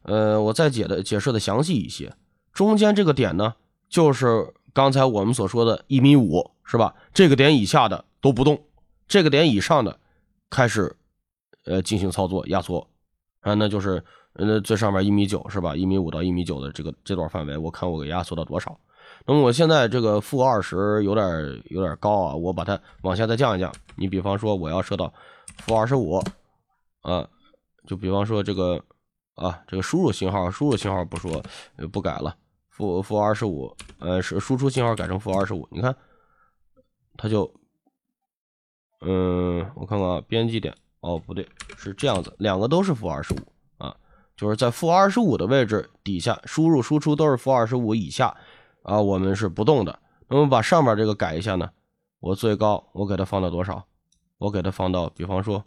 [0.02, 2.14] 呃，我再解的解释的详细一些。
[2.52, 3.56] 中间这个点呢，
[3.88, 6.94] 就是刚才我们所说的一米五，是吧？
[7.14, 8.60] 这个点以下的都不动，
[9.06, 9.98] 这个点以上的
[10.50, 10.94] 开始，
[11.64, 12.86] 呃，进行操作压缩
[13.40, 15.76] 啊，那就是呃最上面一米九，是吧？
[15.76, 18.76] 一米五到一米九的这个这段范围，我看我给压缩到多少？
[19.26, 23.72] 那么我现在这个负二十有点有点高啊，我把它往下再降一降。
[23.94, 25.12] 你比方说我要设到
[25.58, 26.20] 负二十五
[27.02, 27.28] 啊，
[27.86, 28.82] 就比方说这个
[29.36, 31.40] 啊，这个输入信号，输入信号不说
[31.92, 32.34] 不改了，
[32.74, 35.94] 负负二十五，呃，是输出信号改成负二十五，你看
[37.16, 37.48] 它就，
[39.00, 43.38] 嗯，我看看啊，编辑点，哦不对，是这样子，两个都是负二十五
[43.78, 43.94] 啊，
[44.36, 48.36] 就是在负二十五的位置底下，输入输出都是负二十五以下。
[48.82, 49.98] 啊，我们是不动的。
[50.26, 51.70] 那么把上面这个改一下呢？
[52.18, 53.86] 我最高我给它放到多少？
[54.36, 55.64] 我给它放到，比方说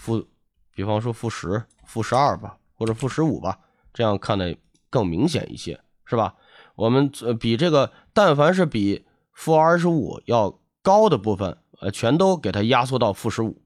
[0.00, 0.26] 负，
[0.74, 3.58] 比方说负十、负十二吧，或者负十五吧，
[3.92, 4.56] 这样看的
[4.88, 5.78] 更明显一些，
[6.10, 6.34] 是吧？
[6.74, 13.62] 我们呃比这个，但凡是比负二十五要高的部分，呃，全都给它压缩到负十五，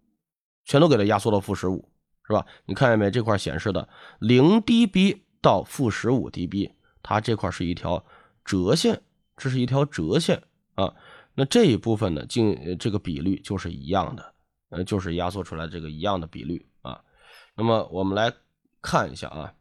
[0.64, 1.88] 全都给它压缩到负十五，
[2.28, 2.46] 是吧？
[2.66, 3.10] 你看见没？
[3.10, 3.88] 这块显示的
[4.20, 8.04] 零 dB 到负十五 dB，它这块是一条。
[8.46, 9.00] 折线，
[9.38, 10.42] 这是一条折线
[10.74, 10.94] 啊。
[11.34, 14.34] 那这一部分呢，进这个比率就是一样的，
[14.68, 17.00] 呃，就是压缩出来这个一样的比率啊。
[17.56, 18.30] 那么我们来
[18.82, 19.54] 看一下啊，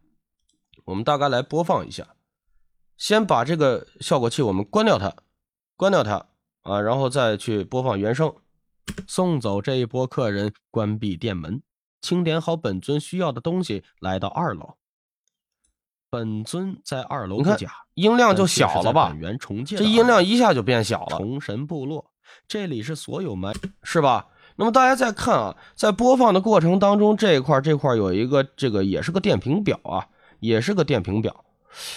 [0.83, 2.05] 我们大概来播放一下。
[2.97, 5.13] 先把这个效果器我们关掉它，
[5.75, 6.25] 关掉它
[6.61, 8.33] 啊，然后再去播放原声。
[9.07, 11.61] 送走这一波客人，关闭店门，
[12.01, 14.75] 清点好本尊需要的东西，来到二楼。
[16.09, 17.57] 本尊在二楼，你看
[17.95, 19.15] 音量就小了吧？
[19.65, 21.17] 这音量一下就变小了。
[21.17, 22.11] 崇神部落，
[22.47, 24.27] 这里是所有埋，是吧？
[24.57, 30.07] 那么大家再看啊，在播放的过程当中，这一块这块有一个这个也是个电平表啊，
[30.39, 31.43] 也是个电平表，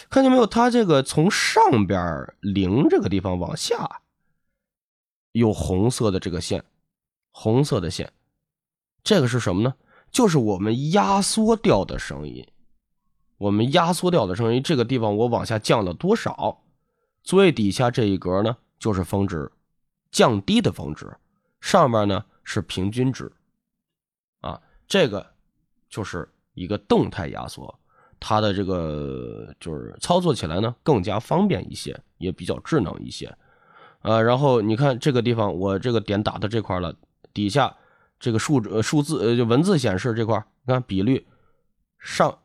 [0.08, 0.46] 看见没有？
[0.46, 4.02] 它这个从上边零这个地方往下
[5.32, 6.64] 有红色的这个线，
[7.30, 8.12] 红色的线，
[9.04, 9.74] 这个是什么呢？
[10.10, 12.46] 就是我们压缩掉的声音。
[13.38, 16.62] 我们压缩掉的声音，这个地方我往下降了多少？
[17.22, 19.52] 最底下这一格呢，就是峰值，
[20.10, 21.14] 降低的峰值，
[21.60, 23.30] 上面呢是平均值，
[24.40, 25.34] 啊，这个
[25.90, 27.78] 就是一个动态压缩，
[28.18, 33.36] 它的这个就是操作起来呢更加方便一些，也比较智能一些，
[34.02, 36.94] 呃，然后你看这个地方，我这个点打到这块了，
[37.32, 37.76] 底下
[38.18, 41.26] 这个数呃数字呃就文字显示这块，你看比率
[41.98, 42.38] 上。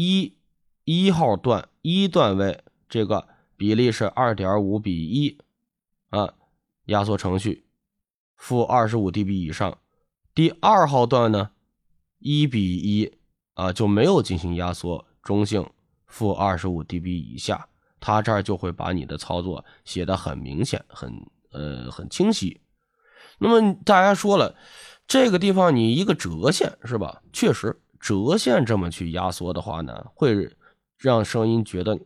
[0.00, 0.36] 一
[0.84, 3.26] 一号段一段位这个
[3.56, 5.36] 比例是二点五比一
[6.10, 6.34] 啊，
[6.84, 7.66] 压缩程序
[8.36, 9.76] 负二十五 dB 以上。
[10.36, 11.50] 第二号段呢
[12.20, 13.12] 一比一
[13.54, 15.68] 啊就没有进行压缩，中性
[16.06, 17.68] 负二十五 dB 以下，
[18.00, 21.12] 它这儿就会把你的操作写的很明显，很
[21.52, 22.58] 呃很清晰。
[23.38, 24.56] 那么大家说了，
[25.06, 27.20] 这个地方你一个折线是吧？
[27.30, 27.78] 确实。
[28.00, 30.50] 折线这么去压缩的话呢，会
[30.96, 31.98] 让声音觉得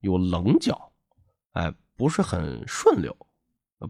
[0.00, 0.90] 有棱角，
[1.52, 3.14] 哎，不是很顺溜，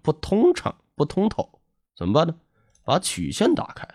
[0.02, 1.48] 不通畅，不通透，
[1.96, 2.34] 怎么办呢？
[2.82, 3.88] 把曲线打开，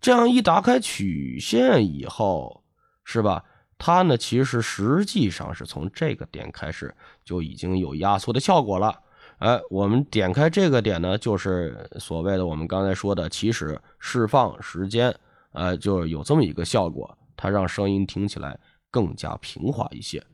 [0.00, 2.64] 这样一打开曲线以后，
[3.04, 3.44] 是吧？
[3.84, 8.96] 它呢，其实实际上是从这个点开始就已经有压缩的效果了。
[9.38, 15.12] 哎，我们点开这个点呢，就是所谓的我们刚才说的起始、释放时间。
[15.50, 18.56] 呃，就有这么一个效果，它让声音听起来
[18.88, 20.24] 更加平滑一些。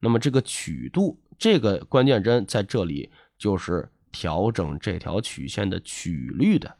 [0.00, 6.76] 那么这个曲度，这个关键帧在这里就是调整这条曲线的曲率的。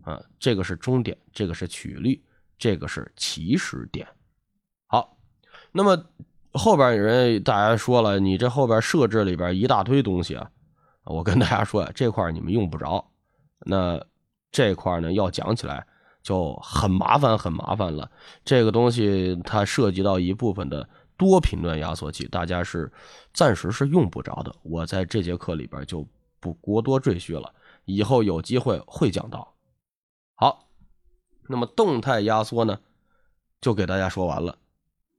[0.00, 2.24] 啊，这个是终点，这个是曲率，
[2.56, 4.08] 这个是起始点。
[5.76, 6.02] 那么
[6.54, 10.50] 后边有人大家说了，你这后边设置里边一大堆东西啊，
[11.04, 13.06] 我跟大家说，这块你们用不着。
[13.66, 14.02] 那
[14.50, 15.86] 这块呢，要讲起来
[16.22, 18.10] 就很麻烦，很麻烦了。
[18.42, 22.90] 这个东西它涉及到一部分的多频段压缩器，大家是
[23.34, 24.50] 暂时是用不着的。
[24.62, 26.08] 我在这节课里边就
[26.40, 27.52] 不过多赘叙了，
[27.84, 29.52] 以后有机会会讲到。
[30.36, 30.70] 好，
[31.48, 32.78] 那么动态压缩呢，
[33.60, 34.56] 就给大家说完了。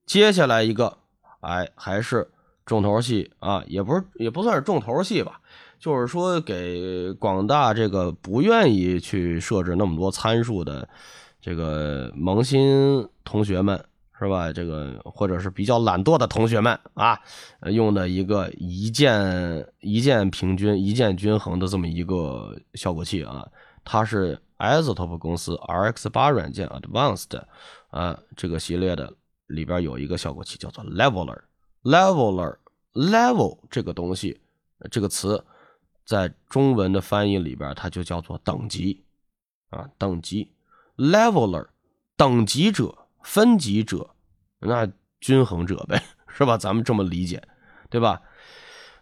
[0.07, 0.97] 接下来一个，
[1.41, 2.27] 哎，还是
[2.65, 5.41] 重头戏啊，也不是也不算是重头戏吧。
[5.77, 10.87] 就是说，给广大这个不愿意去设置那么多参数的
[11.41, 13.77] 这个萌新同学们，
[14.17, 14.51] 是吧？
[14.51, 17.19] 这个或者是比较懒惰的同学们啊，
[17.65, 23.45] 用的一个一键一键平均、一键均衡的这么一个效果器啊，
[23.83, 27.39] 它是 Isotope 公司 RX 八软件 Advanced
[27.89, 29.13] 啊这个系列的
[29.47, 34.39] 里边有一个效果器叫做 Leveler，Leveler，Level 这个东西
[34.91, 35.43] 这个词。
[36.05, 39.03] 在中文的翻译里边，它就叫做等级
[39.71, 40.49] 啊，等级
[40.95, 41.67] leveler，
[42.15, 44.09] 等级者、分级者，
[44.59, 46.57] 那均衡者呗，是吧？
[46.57, 47.45] 咱们这么理解，
[47.89, 48.21] 对吧？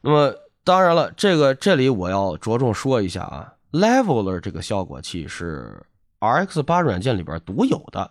[0.01, 5.85] 那么当然了，这个这里我要着重说一下啊，leveler 这个效果器是
[6.19, 8.09] RX 八软件里边独有的，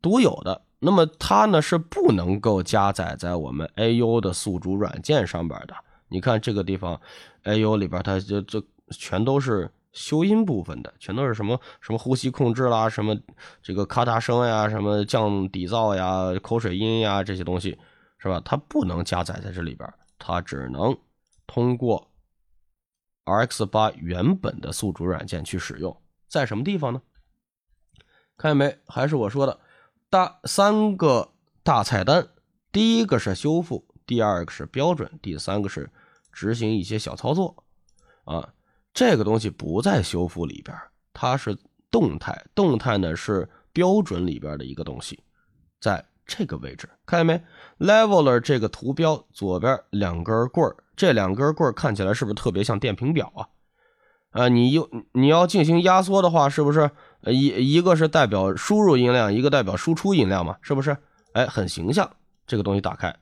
[0.00, 0.62] 独有的。
[0.80, 5.74] 那么它呢是不能够加载在我们 AU 的宿主软件上边的。
[6.08, 7.00] 你看这个地方
[7.42, 13.16] ，A U 里边它就这全都是修音部分的，全都是什么什么呼吸控制啦，什么
[13.62, 17.78] 这个咔嗒声呀，什么降底噪呀，口水音呀这些东西，
[18.18, 18.40] 是吧？
[18.44, 20.96] 它不能加载在这里边，它只能
[21.46, 22.10] 通过
[23.24, 25.94] R X 八原本的宿主软件去使用。
[26.28, 27.02] 在什么地方呢？
[28.36, 28.78] 看见没？
[28.86, 29.58] 还是我说的
[30.10, 32.28] 大三个大菜单，
[32.72, 33.86] 第一个是修复。
[34.06, 35.90] 第二个是标准，第三个是
[36.32, 37.62] 执行一些小操作，
[38.24, 38.54] 啊，
[38.94, 40.74] 这个东西不在修复里边，
[41.12, 41.54] 它是
[41.90, 45.22] 动态，动态呢是标准里边的一个东西，
[45.78, 53.46] 在这个位置，看见没？Leveler 这个图标左边两根棍儿，这两根棍儿看起来是不是特别像电平表啊？
[54.30, 56.90] 啊，你又你要进行压缩的话，是不是
[57.26, 60.56] 一一个是代表输入音量，一个代表输出音量嘛？
[60.60, 60.96] 是不是？
[61.32, 62.10] 哎，很形象，
[62.46, 63.14] 这个东西打开。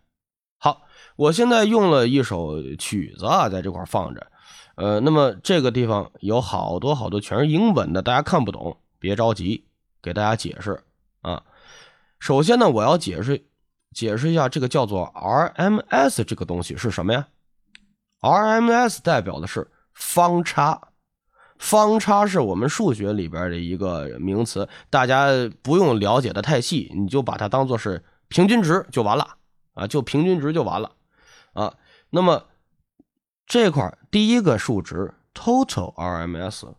[0.58, 0.82] 好，
[1.16, 4.26] 我现在用了一首曲子啊，在这块放着，
[4.76, 9.64] 呃，那么这个地方有好多好多全是英文的，大家看不懂，别着急，
[10.02, 10.82] 给大家解释
[11.20, 11.42] 啊。
[12.18, 13.46] 首先呢，我要解释
[13.94, 17.28] 解释一下这个叫做 RMS 这个东西是什么呀
[18.22, 20.85] ？RMS 代表的是方差，
[21.58, 25.28] 方差是我们数学里边的一个名词，大家
[25.62, 29.36] 不用了解的太细，你就把它当做是平均值就完了。
[29.74, 30.90] 啊，就平均值就完了，
[31.52, 31.74] 啊，
[32.08, 32.46] 那么
[33.46, 36.72] 这块第一个数值 total RMS，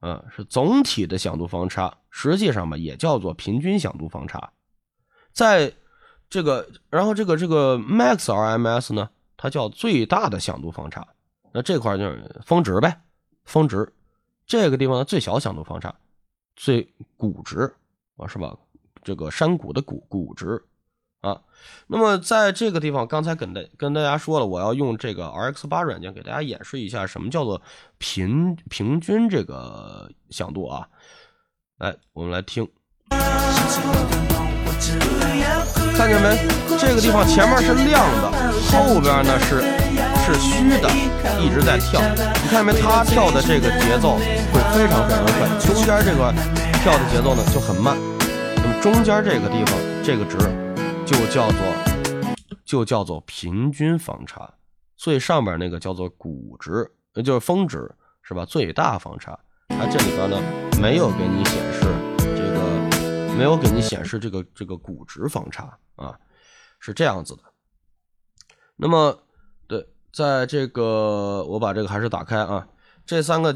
[0.00, 4.52] 啊，是总体的响度方差，实际上吧也叫做平均响度方差，
[5.32, 5.72] 在
[6.28, 9.08] 这个，然后这个这个 max RMS 呢，
[9.38, 11.08] 它叫最大的响度方差，
[11.54, 13.00] 那这块就是峰值呗，
[13.50, 13.92] 峰值，
[14.46, 15.92] 这个地方的最小响度方差，
[16.54, 17.74] 最谷值
[18.16, 18.56] 啊，是吧？
[19.02, 20.62] 这个山谷的谷谷值。
[21.20, 21.38] 啊，
[21.86, 27.60] 那么在这个地方，刚才跟大跟大家说了，我要用这个 RX 八软件给大家演示一下什么叫做
[27.98, 30.88] 平平均这个响度啊。
[31.76, 32.66] 来，我们来听，
[35.94, 36.38] 看见没？
[36.78, 38.30] 这个地方前面是亮的，
[38.70, 39.60] 后边呢是
[40.24, 40.88] 是虚的，
[41.40, 42.00] 一直在跳。
[42.42, 42.72] 你看见没？
[42.80, 44.16] 它跳的这个节奏
[44.52, 46.32] 会非常非常快，中间这个
[46.82, 47.96] 跳的节奏呢就很慢。
[48.56, 50.36] 那么中间这个地方这个值。
[51.06, 51.58] 就叫做
[52.64, 54.48] 就叫做平均方差，
[54.96, 58.44] 最上边那个叫做谷值，那就是峰值，是吧？
[58.44, 59.36] 最大方差，
[59.70, 60.40] 它这里边呢
[60.80, 61.80] 没有给你显示
[62.20, 66.16] 这个，没有给你显示这个这个谷值方差啊，
[66.78, 67.42] 是这样子的。
[68.76, 69.18] 那么，
[70.12, 72.66] 在这个我把这个还是打开啊，
[73.06, 73.54] 这三个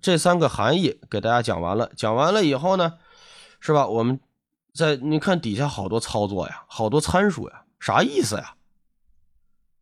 [0.00, 2.94] 这三个含义给大家讲完了，讲完了以后呢，
[3.60, 3.86] 是吧？
[3.86, 4.20] 我们。
[4.72, 8.54] 在你看底下好多操作呀，好多参数呀，啥意思呀？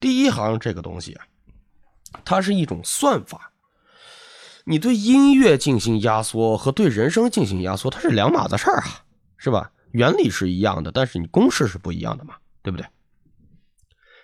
[0.00, 1.26] 第一行这个东西啊，
[2.24, 3.52] 它是一种算法。
[4.64, 9.04] 你对音乐进行压缩和对人声进行压缩，它是两码子事儿啊，
[9.36, 9.70] 是吧？
[9.90, 12.86] 原理是一样的，但是你公式是不一样的嘛，对不对？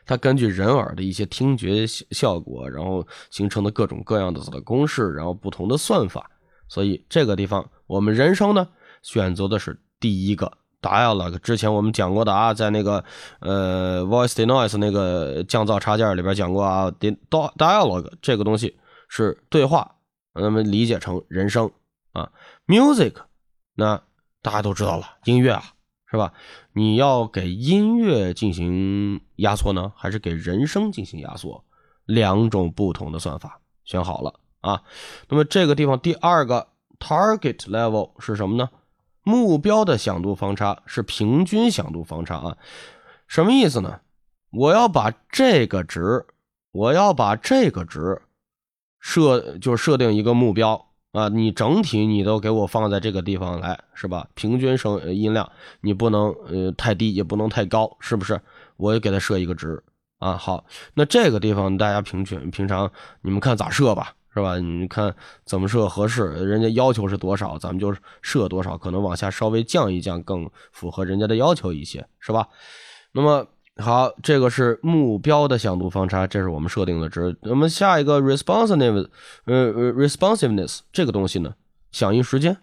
[0.07, 6.31] 它根据人耳的一些听觉效果，然后形成的各种各样的的公式，然后不同的算法。
[6.69, 8.69] 所以这个地方我们人声呢，
[9.03, 9.81] 选择的是。
[10.01, 10.53] 第一个
[10.83, 13.03] dialog，之前我们讲过的啊，在那个
[13.39, 18.79] 呃 voice denoise 那个降噪插件里边讲过啊，dialog 这个东西
[19.09, 19.95] 是对话，
[20.35, 21.71] 那么理解成人声
[22.13, 22.31] 啊
[22.67, 23.15] ，music
[23.77, 23.99] 那
[24.43, 25.63] 大家都知道了，音乐啊，
[26.15, 26.33] 是吧？
[26.75, 31.65] 你要给音乐进行压缩呢，还是给人声进行压缩？
[32.05, 34.85] 两种不同的算法，选好了啊。
[35.29, 36.69] 那么这个地方第二个
[37.01, 38.71] target level 是什么呢？
[39.25, 42.57] 目标的响度方差是平均响度方差啊。
[43.27, 44.01] 什么意思呢？
[44.53, 46.25] 我要把这个值，
[46.71, 48.23] 我要把这个值
[49.01, 51.29] 设，就设定一个目标啊。
[51.29, 54.29] 你整体你都给我放在这个地方来，是吧？
[54.35, 55.51] 平均声音量
[55.81, 58.39] 你不能呃太低，也不能太高，是不是？
[58.77, 59.83] 我也给它设一个值。
[60.19, 62.91] 啊，好，那这个地方大家平均平常
[63.21, 64.59] 你们看咋设吧，是吧？
[64.59, 72.49] 你看怎么设合适，人家要求是多少，咱们就设多少，可能往下稍微降一降，更符合人家的要求一些，是吧？
[73.13, 73.47] 那么
[73.77, 77.37] 好，这个是目标的响度方差，这是我们设定的值。
[77.43, 79.09] 那么下一个 responsiveness，
[79.47, 81.55] 呃，responsiveness 这个东西呢，
[81.91, 82.57] 响应时间，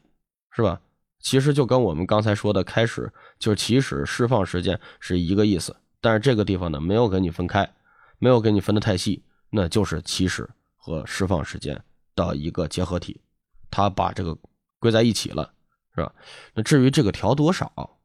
[0.51, 0.80] 是吧？
[1.20, 5.76] 其实就跟我们刚才说的开始就是起始释放时间是一个意思。
[5.99, 7.72] 但是这个地方呢，没有给你分开，
[8.18, 11.80] 没有给你分的太细，那就是起始和释放时间
[12.16, 13.22] 的一个结合体，
[13.70, 14.36] 它把这个
[14.80, 15.53] 归在一起了，
[15.93, 16.12] 是吧？
[16.55, 17.99] 那至于这个调多少，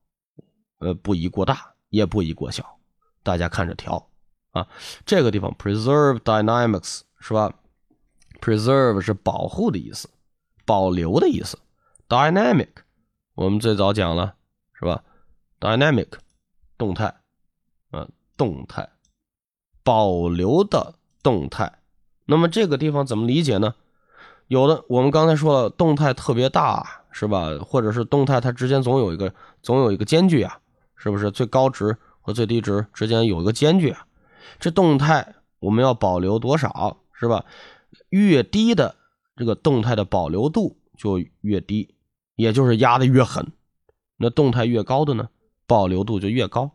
[0.80, 2.78] 呃，不宜过大，也不宜过小，
[3.26, 4.08] 大家看着调
[4.52, 4.66] 啊。
[5.04, 7.52] 这个地方 preserve dynamics 是吧
[8.40, 10.08] ？preserve 是保护的意思，
[10.64, 11.58] 保留的意思。
[12.08, 12.70] dynamic
[13.34, 14.34] 我们最早讲了
[14.72, 15.02] 是吧
[15.60, 16.08] ？dynamic
[16.78, 17.14] 动态。
[17.92, 18.86] 嗯动态
[19.82, 21.78] 保留的动态，
[22.26, 23.74] 那么这个地方怎么理解呢？
[24.48, 27.48] 有的我们刚才说了，动态特别大，是吧？
[27.64, 30.60] 或者是动态它之间总有一个总有一个间距啊，
[30.96, 31.30] 是不是？
[31.30, 31.96] 最高值
[32.26, 34.04] 和最低值之间有一个间距啊。
[34.58, 37.44] 这动态我们要保留多少，是吧？
[38.08, 38.96] 越低的
[39.36, 41.94] 这个动态的保留度就越低，
[42.34, 43.52] 也就是压的越狠。
[44.16, 45.28] 那动态越高的呢，
[45.68, 46.72] 保留度就越高。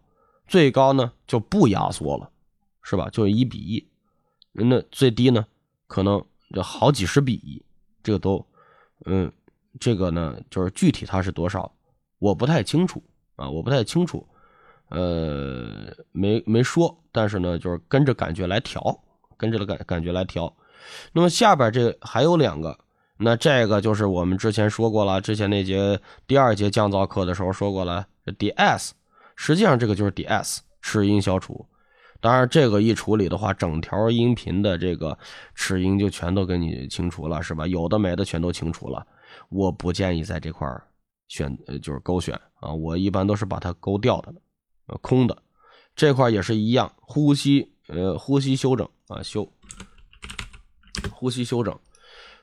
[0.48, 2.30] 最高呢就不压缩了，
[2.82, 3.10] 是吧？
[3.10, 3.86] 就一比一。
[4.54, 5.46] 那最低呢，
[5.88, 6.24] 可能
[6.54, 7.62] 就好几十比一。
[8.02, 8.46] 这个都，
[9.04, 9.30] 嗯，
[9.82, 11.74] 这个呢就是具体它是多少，
[12.20, 13.04] 我不太清楚
[13.36, 14.26] 啊，我不太清楚，
[14.92, 16.96] 呃，没没说。
[17.12, 18.82] 但是呢，就是跟着感觉来调，
[19.38, 20.54] 跟着的感感觉来调。
[21.12, 22.78] 那么下边这还有两个，
[23.18, 28.06] 那这个就是我们之前说过了，之前那节第二节降噪课的时候说过了
[28.38, 28.92] ，DS。
[29.36, 31.66] 实际上，这个就是 DS 齿音消除。
[32.20, 35.18] 当然，这个一处理的话，整条音频的这个
[35.56, 37.66] 齿音就全都给你清除了，是吧？
[37.66, 39.04] 有的没的全都清除了。
[39.50, 40.68] 我不建议在这块
[41.28, 42.72] 选，就是勾选啊。
[42.72, 44.32] 我一般都是把它勾掉的，
[44.98, 45.38] 空的。
[45.96, 49.48] 这块也是一样，呼吸，呃，呼吸修整啊，修，
[51.12, 51.78] 呼吸修整。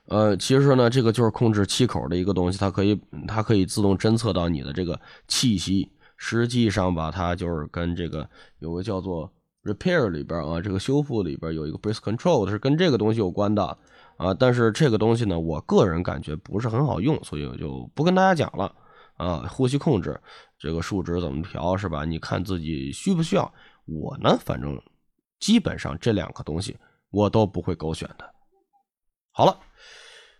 [0.05, 5.91] 呃，其实呢，这个就是控制气口的一个东西，它可以，它可以自动侦测到你的这个气息。
[6.21, 8.29] 实际上吧，它就是跟这个
[8.59, 9.31] 有个叫做
[9.63, 13.77] repair 里边啊，这个修复里边有一个 breath control，是跟这个东西有关的
[14.17, 14.33] 啊。
[14.33, 18.75] 但是这个东西呢，我个人感觉不是很好用，所以我就不跟大家讲了
[19.15, 19.47] 啊。
[19.49, 20.19] 呼吸控制
[20.59, 22.03] 这个数值怎么调是吧？
[22.05, 23.51] 你看自己需不需要。
[23.85, 24.79] 我呢，反正
[25.39, 26.77] 基本上这两个东西
[27.09, 28.25] 我都不会勾选的。
[29.31, 29.57] 好了。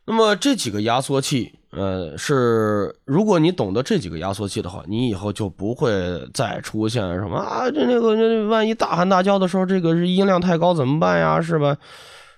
[0.06, 5.94] 那么这几个压缩器，呃，是如果你懂得这几个压缩器的话，你以后就不会
[6.34, 11.40] 再出现什么啊，这那个那万一大喊大叫的时候，这个是音量太高怎么办呀？
[11.40, 11.78] 是吧？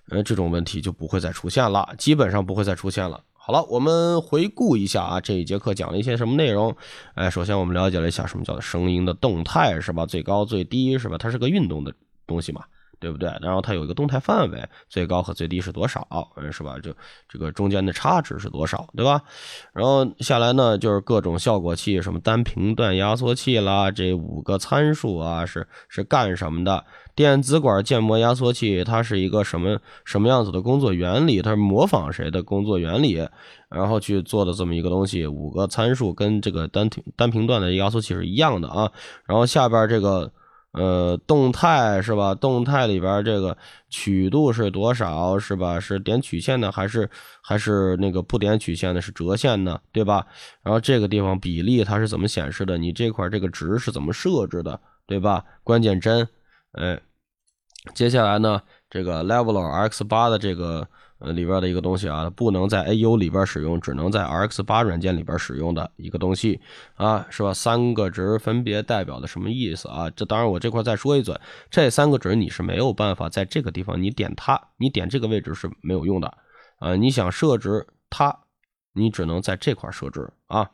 [0.09, 3.23] 呃，这种问题就不会再出现了，基本上不会再出现了。
[3.43, 6.75] 好了，我们回顾一下啊，这一节课讲了一些什么内容？
[7.15, 10.05] 哎，首先我们了解了一下什么叫做声音的动态，是吧？
[10.05, 11.17] 最高最低，是吧？
[11.17, 11.91] 它是个运动的
[12.27, 12.61] 东西嘛。
[13.01, 13.33] 对不对？
[13.41, 16.07] 然后它有一个动态范围，最高和最低是多少？
[16.37, 16.77] 嗯，是吧？
[16.77, 16.93] 就
[17.27, 18.87] 这个中间的差值是多少？
[18.95, 19.19] 对吧？
[19.73, 26.85] 然后下来呢，就是各种效果器，什么单频段压缩器啦，这五个参数啊，是是干什么的？
[27.15, 31.41] 电子管建模压缩器它是一个什么什么样子的工作原理？
[31.41, 33.27] 它是模仿谁的工作原理？
[33.69, 38.91] 然后去做的这么一个东西，五个参数跟这个单单频段的压缩器是一样的啊。
[39.25, 40.31] 然后下边这个。
[40.73, 42.33] 呃，动态是吧？
[42.33, 43.57] 动态里边这个
[43.89, 45.79] 曲度是多少是吧？
[45.79, 47.09] 是点曲线的还是
[47.43, 49.01] 还是那个不点曲线的？
[49.01, 50.25] 是折线呢，对吧？
[50.63, 52.77] 然后这个地方比例它是怎么显示的？
[52.77, 55.43] 你这块这个值是怎么设置的，对吧？
[55.63, 56.25] 关键帧，
[56.71, 56.99] 哎，
[57.93, 60.87] 接下来呢，这个 Level X 八的这个
[61.21, 66.59] 呃里边的一个东西啊，不能在 AU 里边使用，只能在 RX 八软件里边使用的一个东西
[66.95, 67.53] 啊，是吧？
[67.53, 70.09] 三个值分别代表的什么意思啊？
[70.09, 76.27] 这当然我这块再说一嘴，这三个值你是没有办法在这个地方你点它，你点这个位置是没有用的
[76.79, 76.95] 啊。
[76.95, 78.35] 你想设置它，
[78.93, 80.69] 你只能在这块设置啊。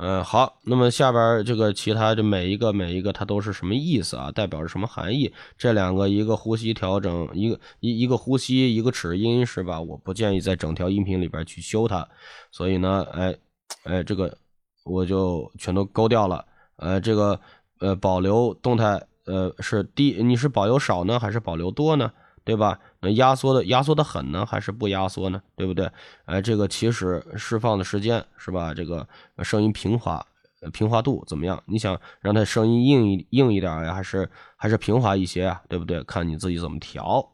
[0.00, 4.30] 嗯，好，那么下边这个其他的每一个每一个它都是什么意思啊？
[4.30, 5.32] 代表着什么含义？
[5.56, 9.80] 这两个一个呼吸调整，一个一一个呼吸，一个齿音是吧？
[9.80, 12.06] 我不建议在整条音频里边去修它，
[12.52, 13.34] 所以呢，哎
[13.82, 14.38] 哎，这个
[14.84, 16.44] 我就全都勾掉了。
[16.76, 17.40] 呃，这个
[17.80, 22.12] 呃保留动态呃是低，你是保留少呢，还是保留多呢？
[22.44, 22.78] 对吧？
[23.00, 25.40] 那压缩的压缩的狠呢，还是不压缩呢？
[25.54, 25.88] 对不对？
[26.24, 28.74] 哎，这个起始释放的时间是吧？
[28.74, 29.06] 这个
[29.42, 30.24] 声音平滑，
[30.72, 31.62] 平滑度怎么样？
[31.66, 35.62] 你想让它声音硬一硬一点呀，还是还是平滑一些啊？
[35.68, 36.02] 对不对？
[36.02, 37.24] 看你自己怎么调。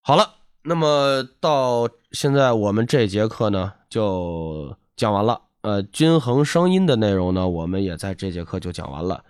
[0.00, 0.28] 好了，
[0.62, 5.40] 那么到现在我们这节课呢就讲完了。
[5.60, 9.24] 呃，均衡声音的内容呢，我们也在这节课就讲完了。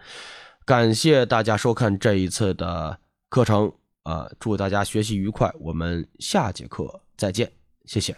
[0.65, 2.99] 感谢大家收看这一次的
[3.29, 3.73] 课程。
[4.09, 7.53] 啊，祝大家学习愉快，我们下节课再见，
[7.85, 8.17] 谢谢。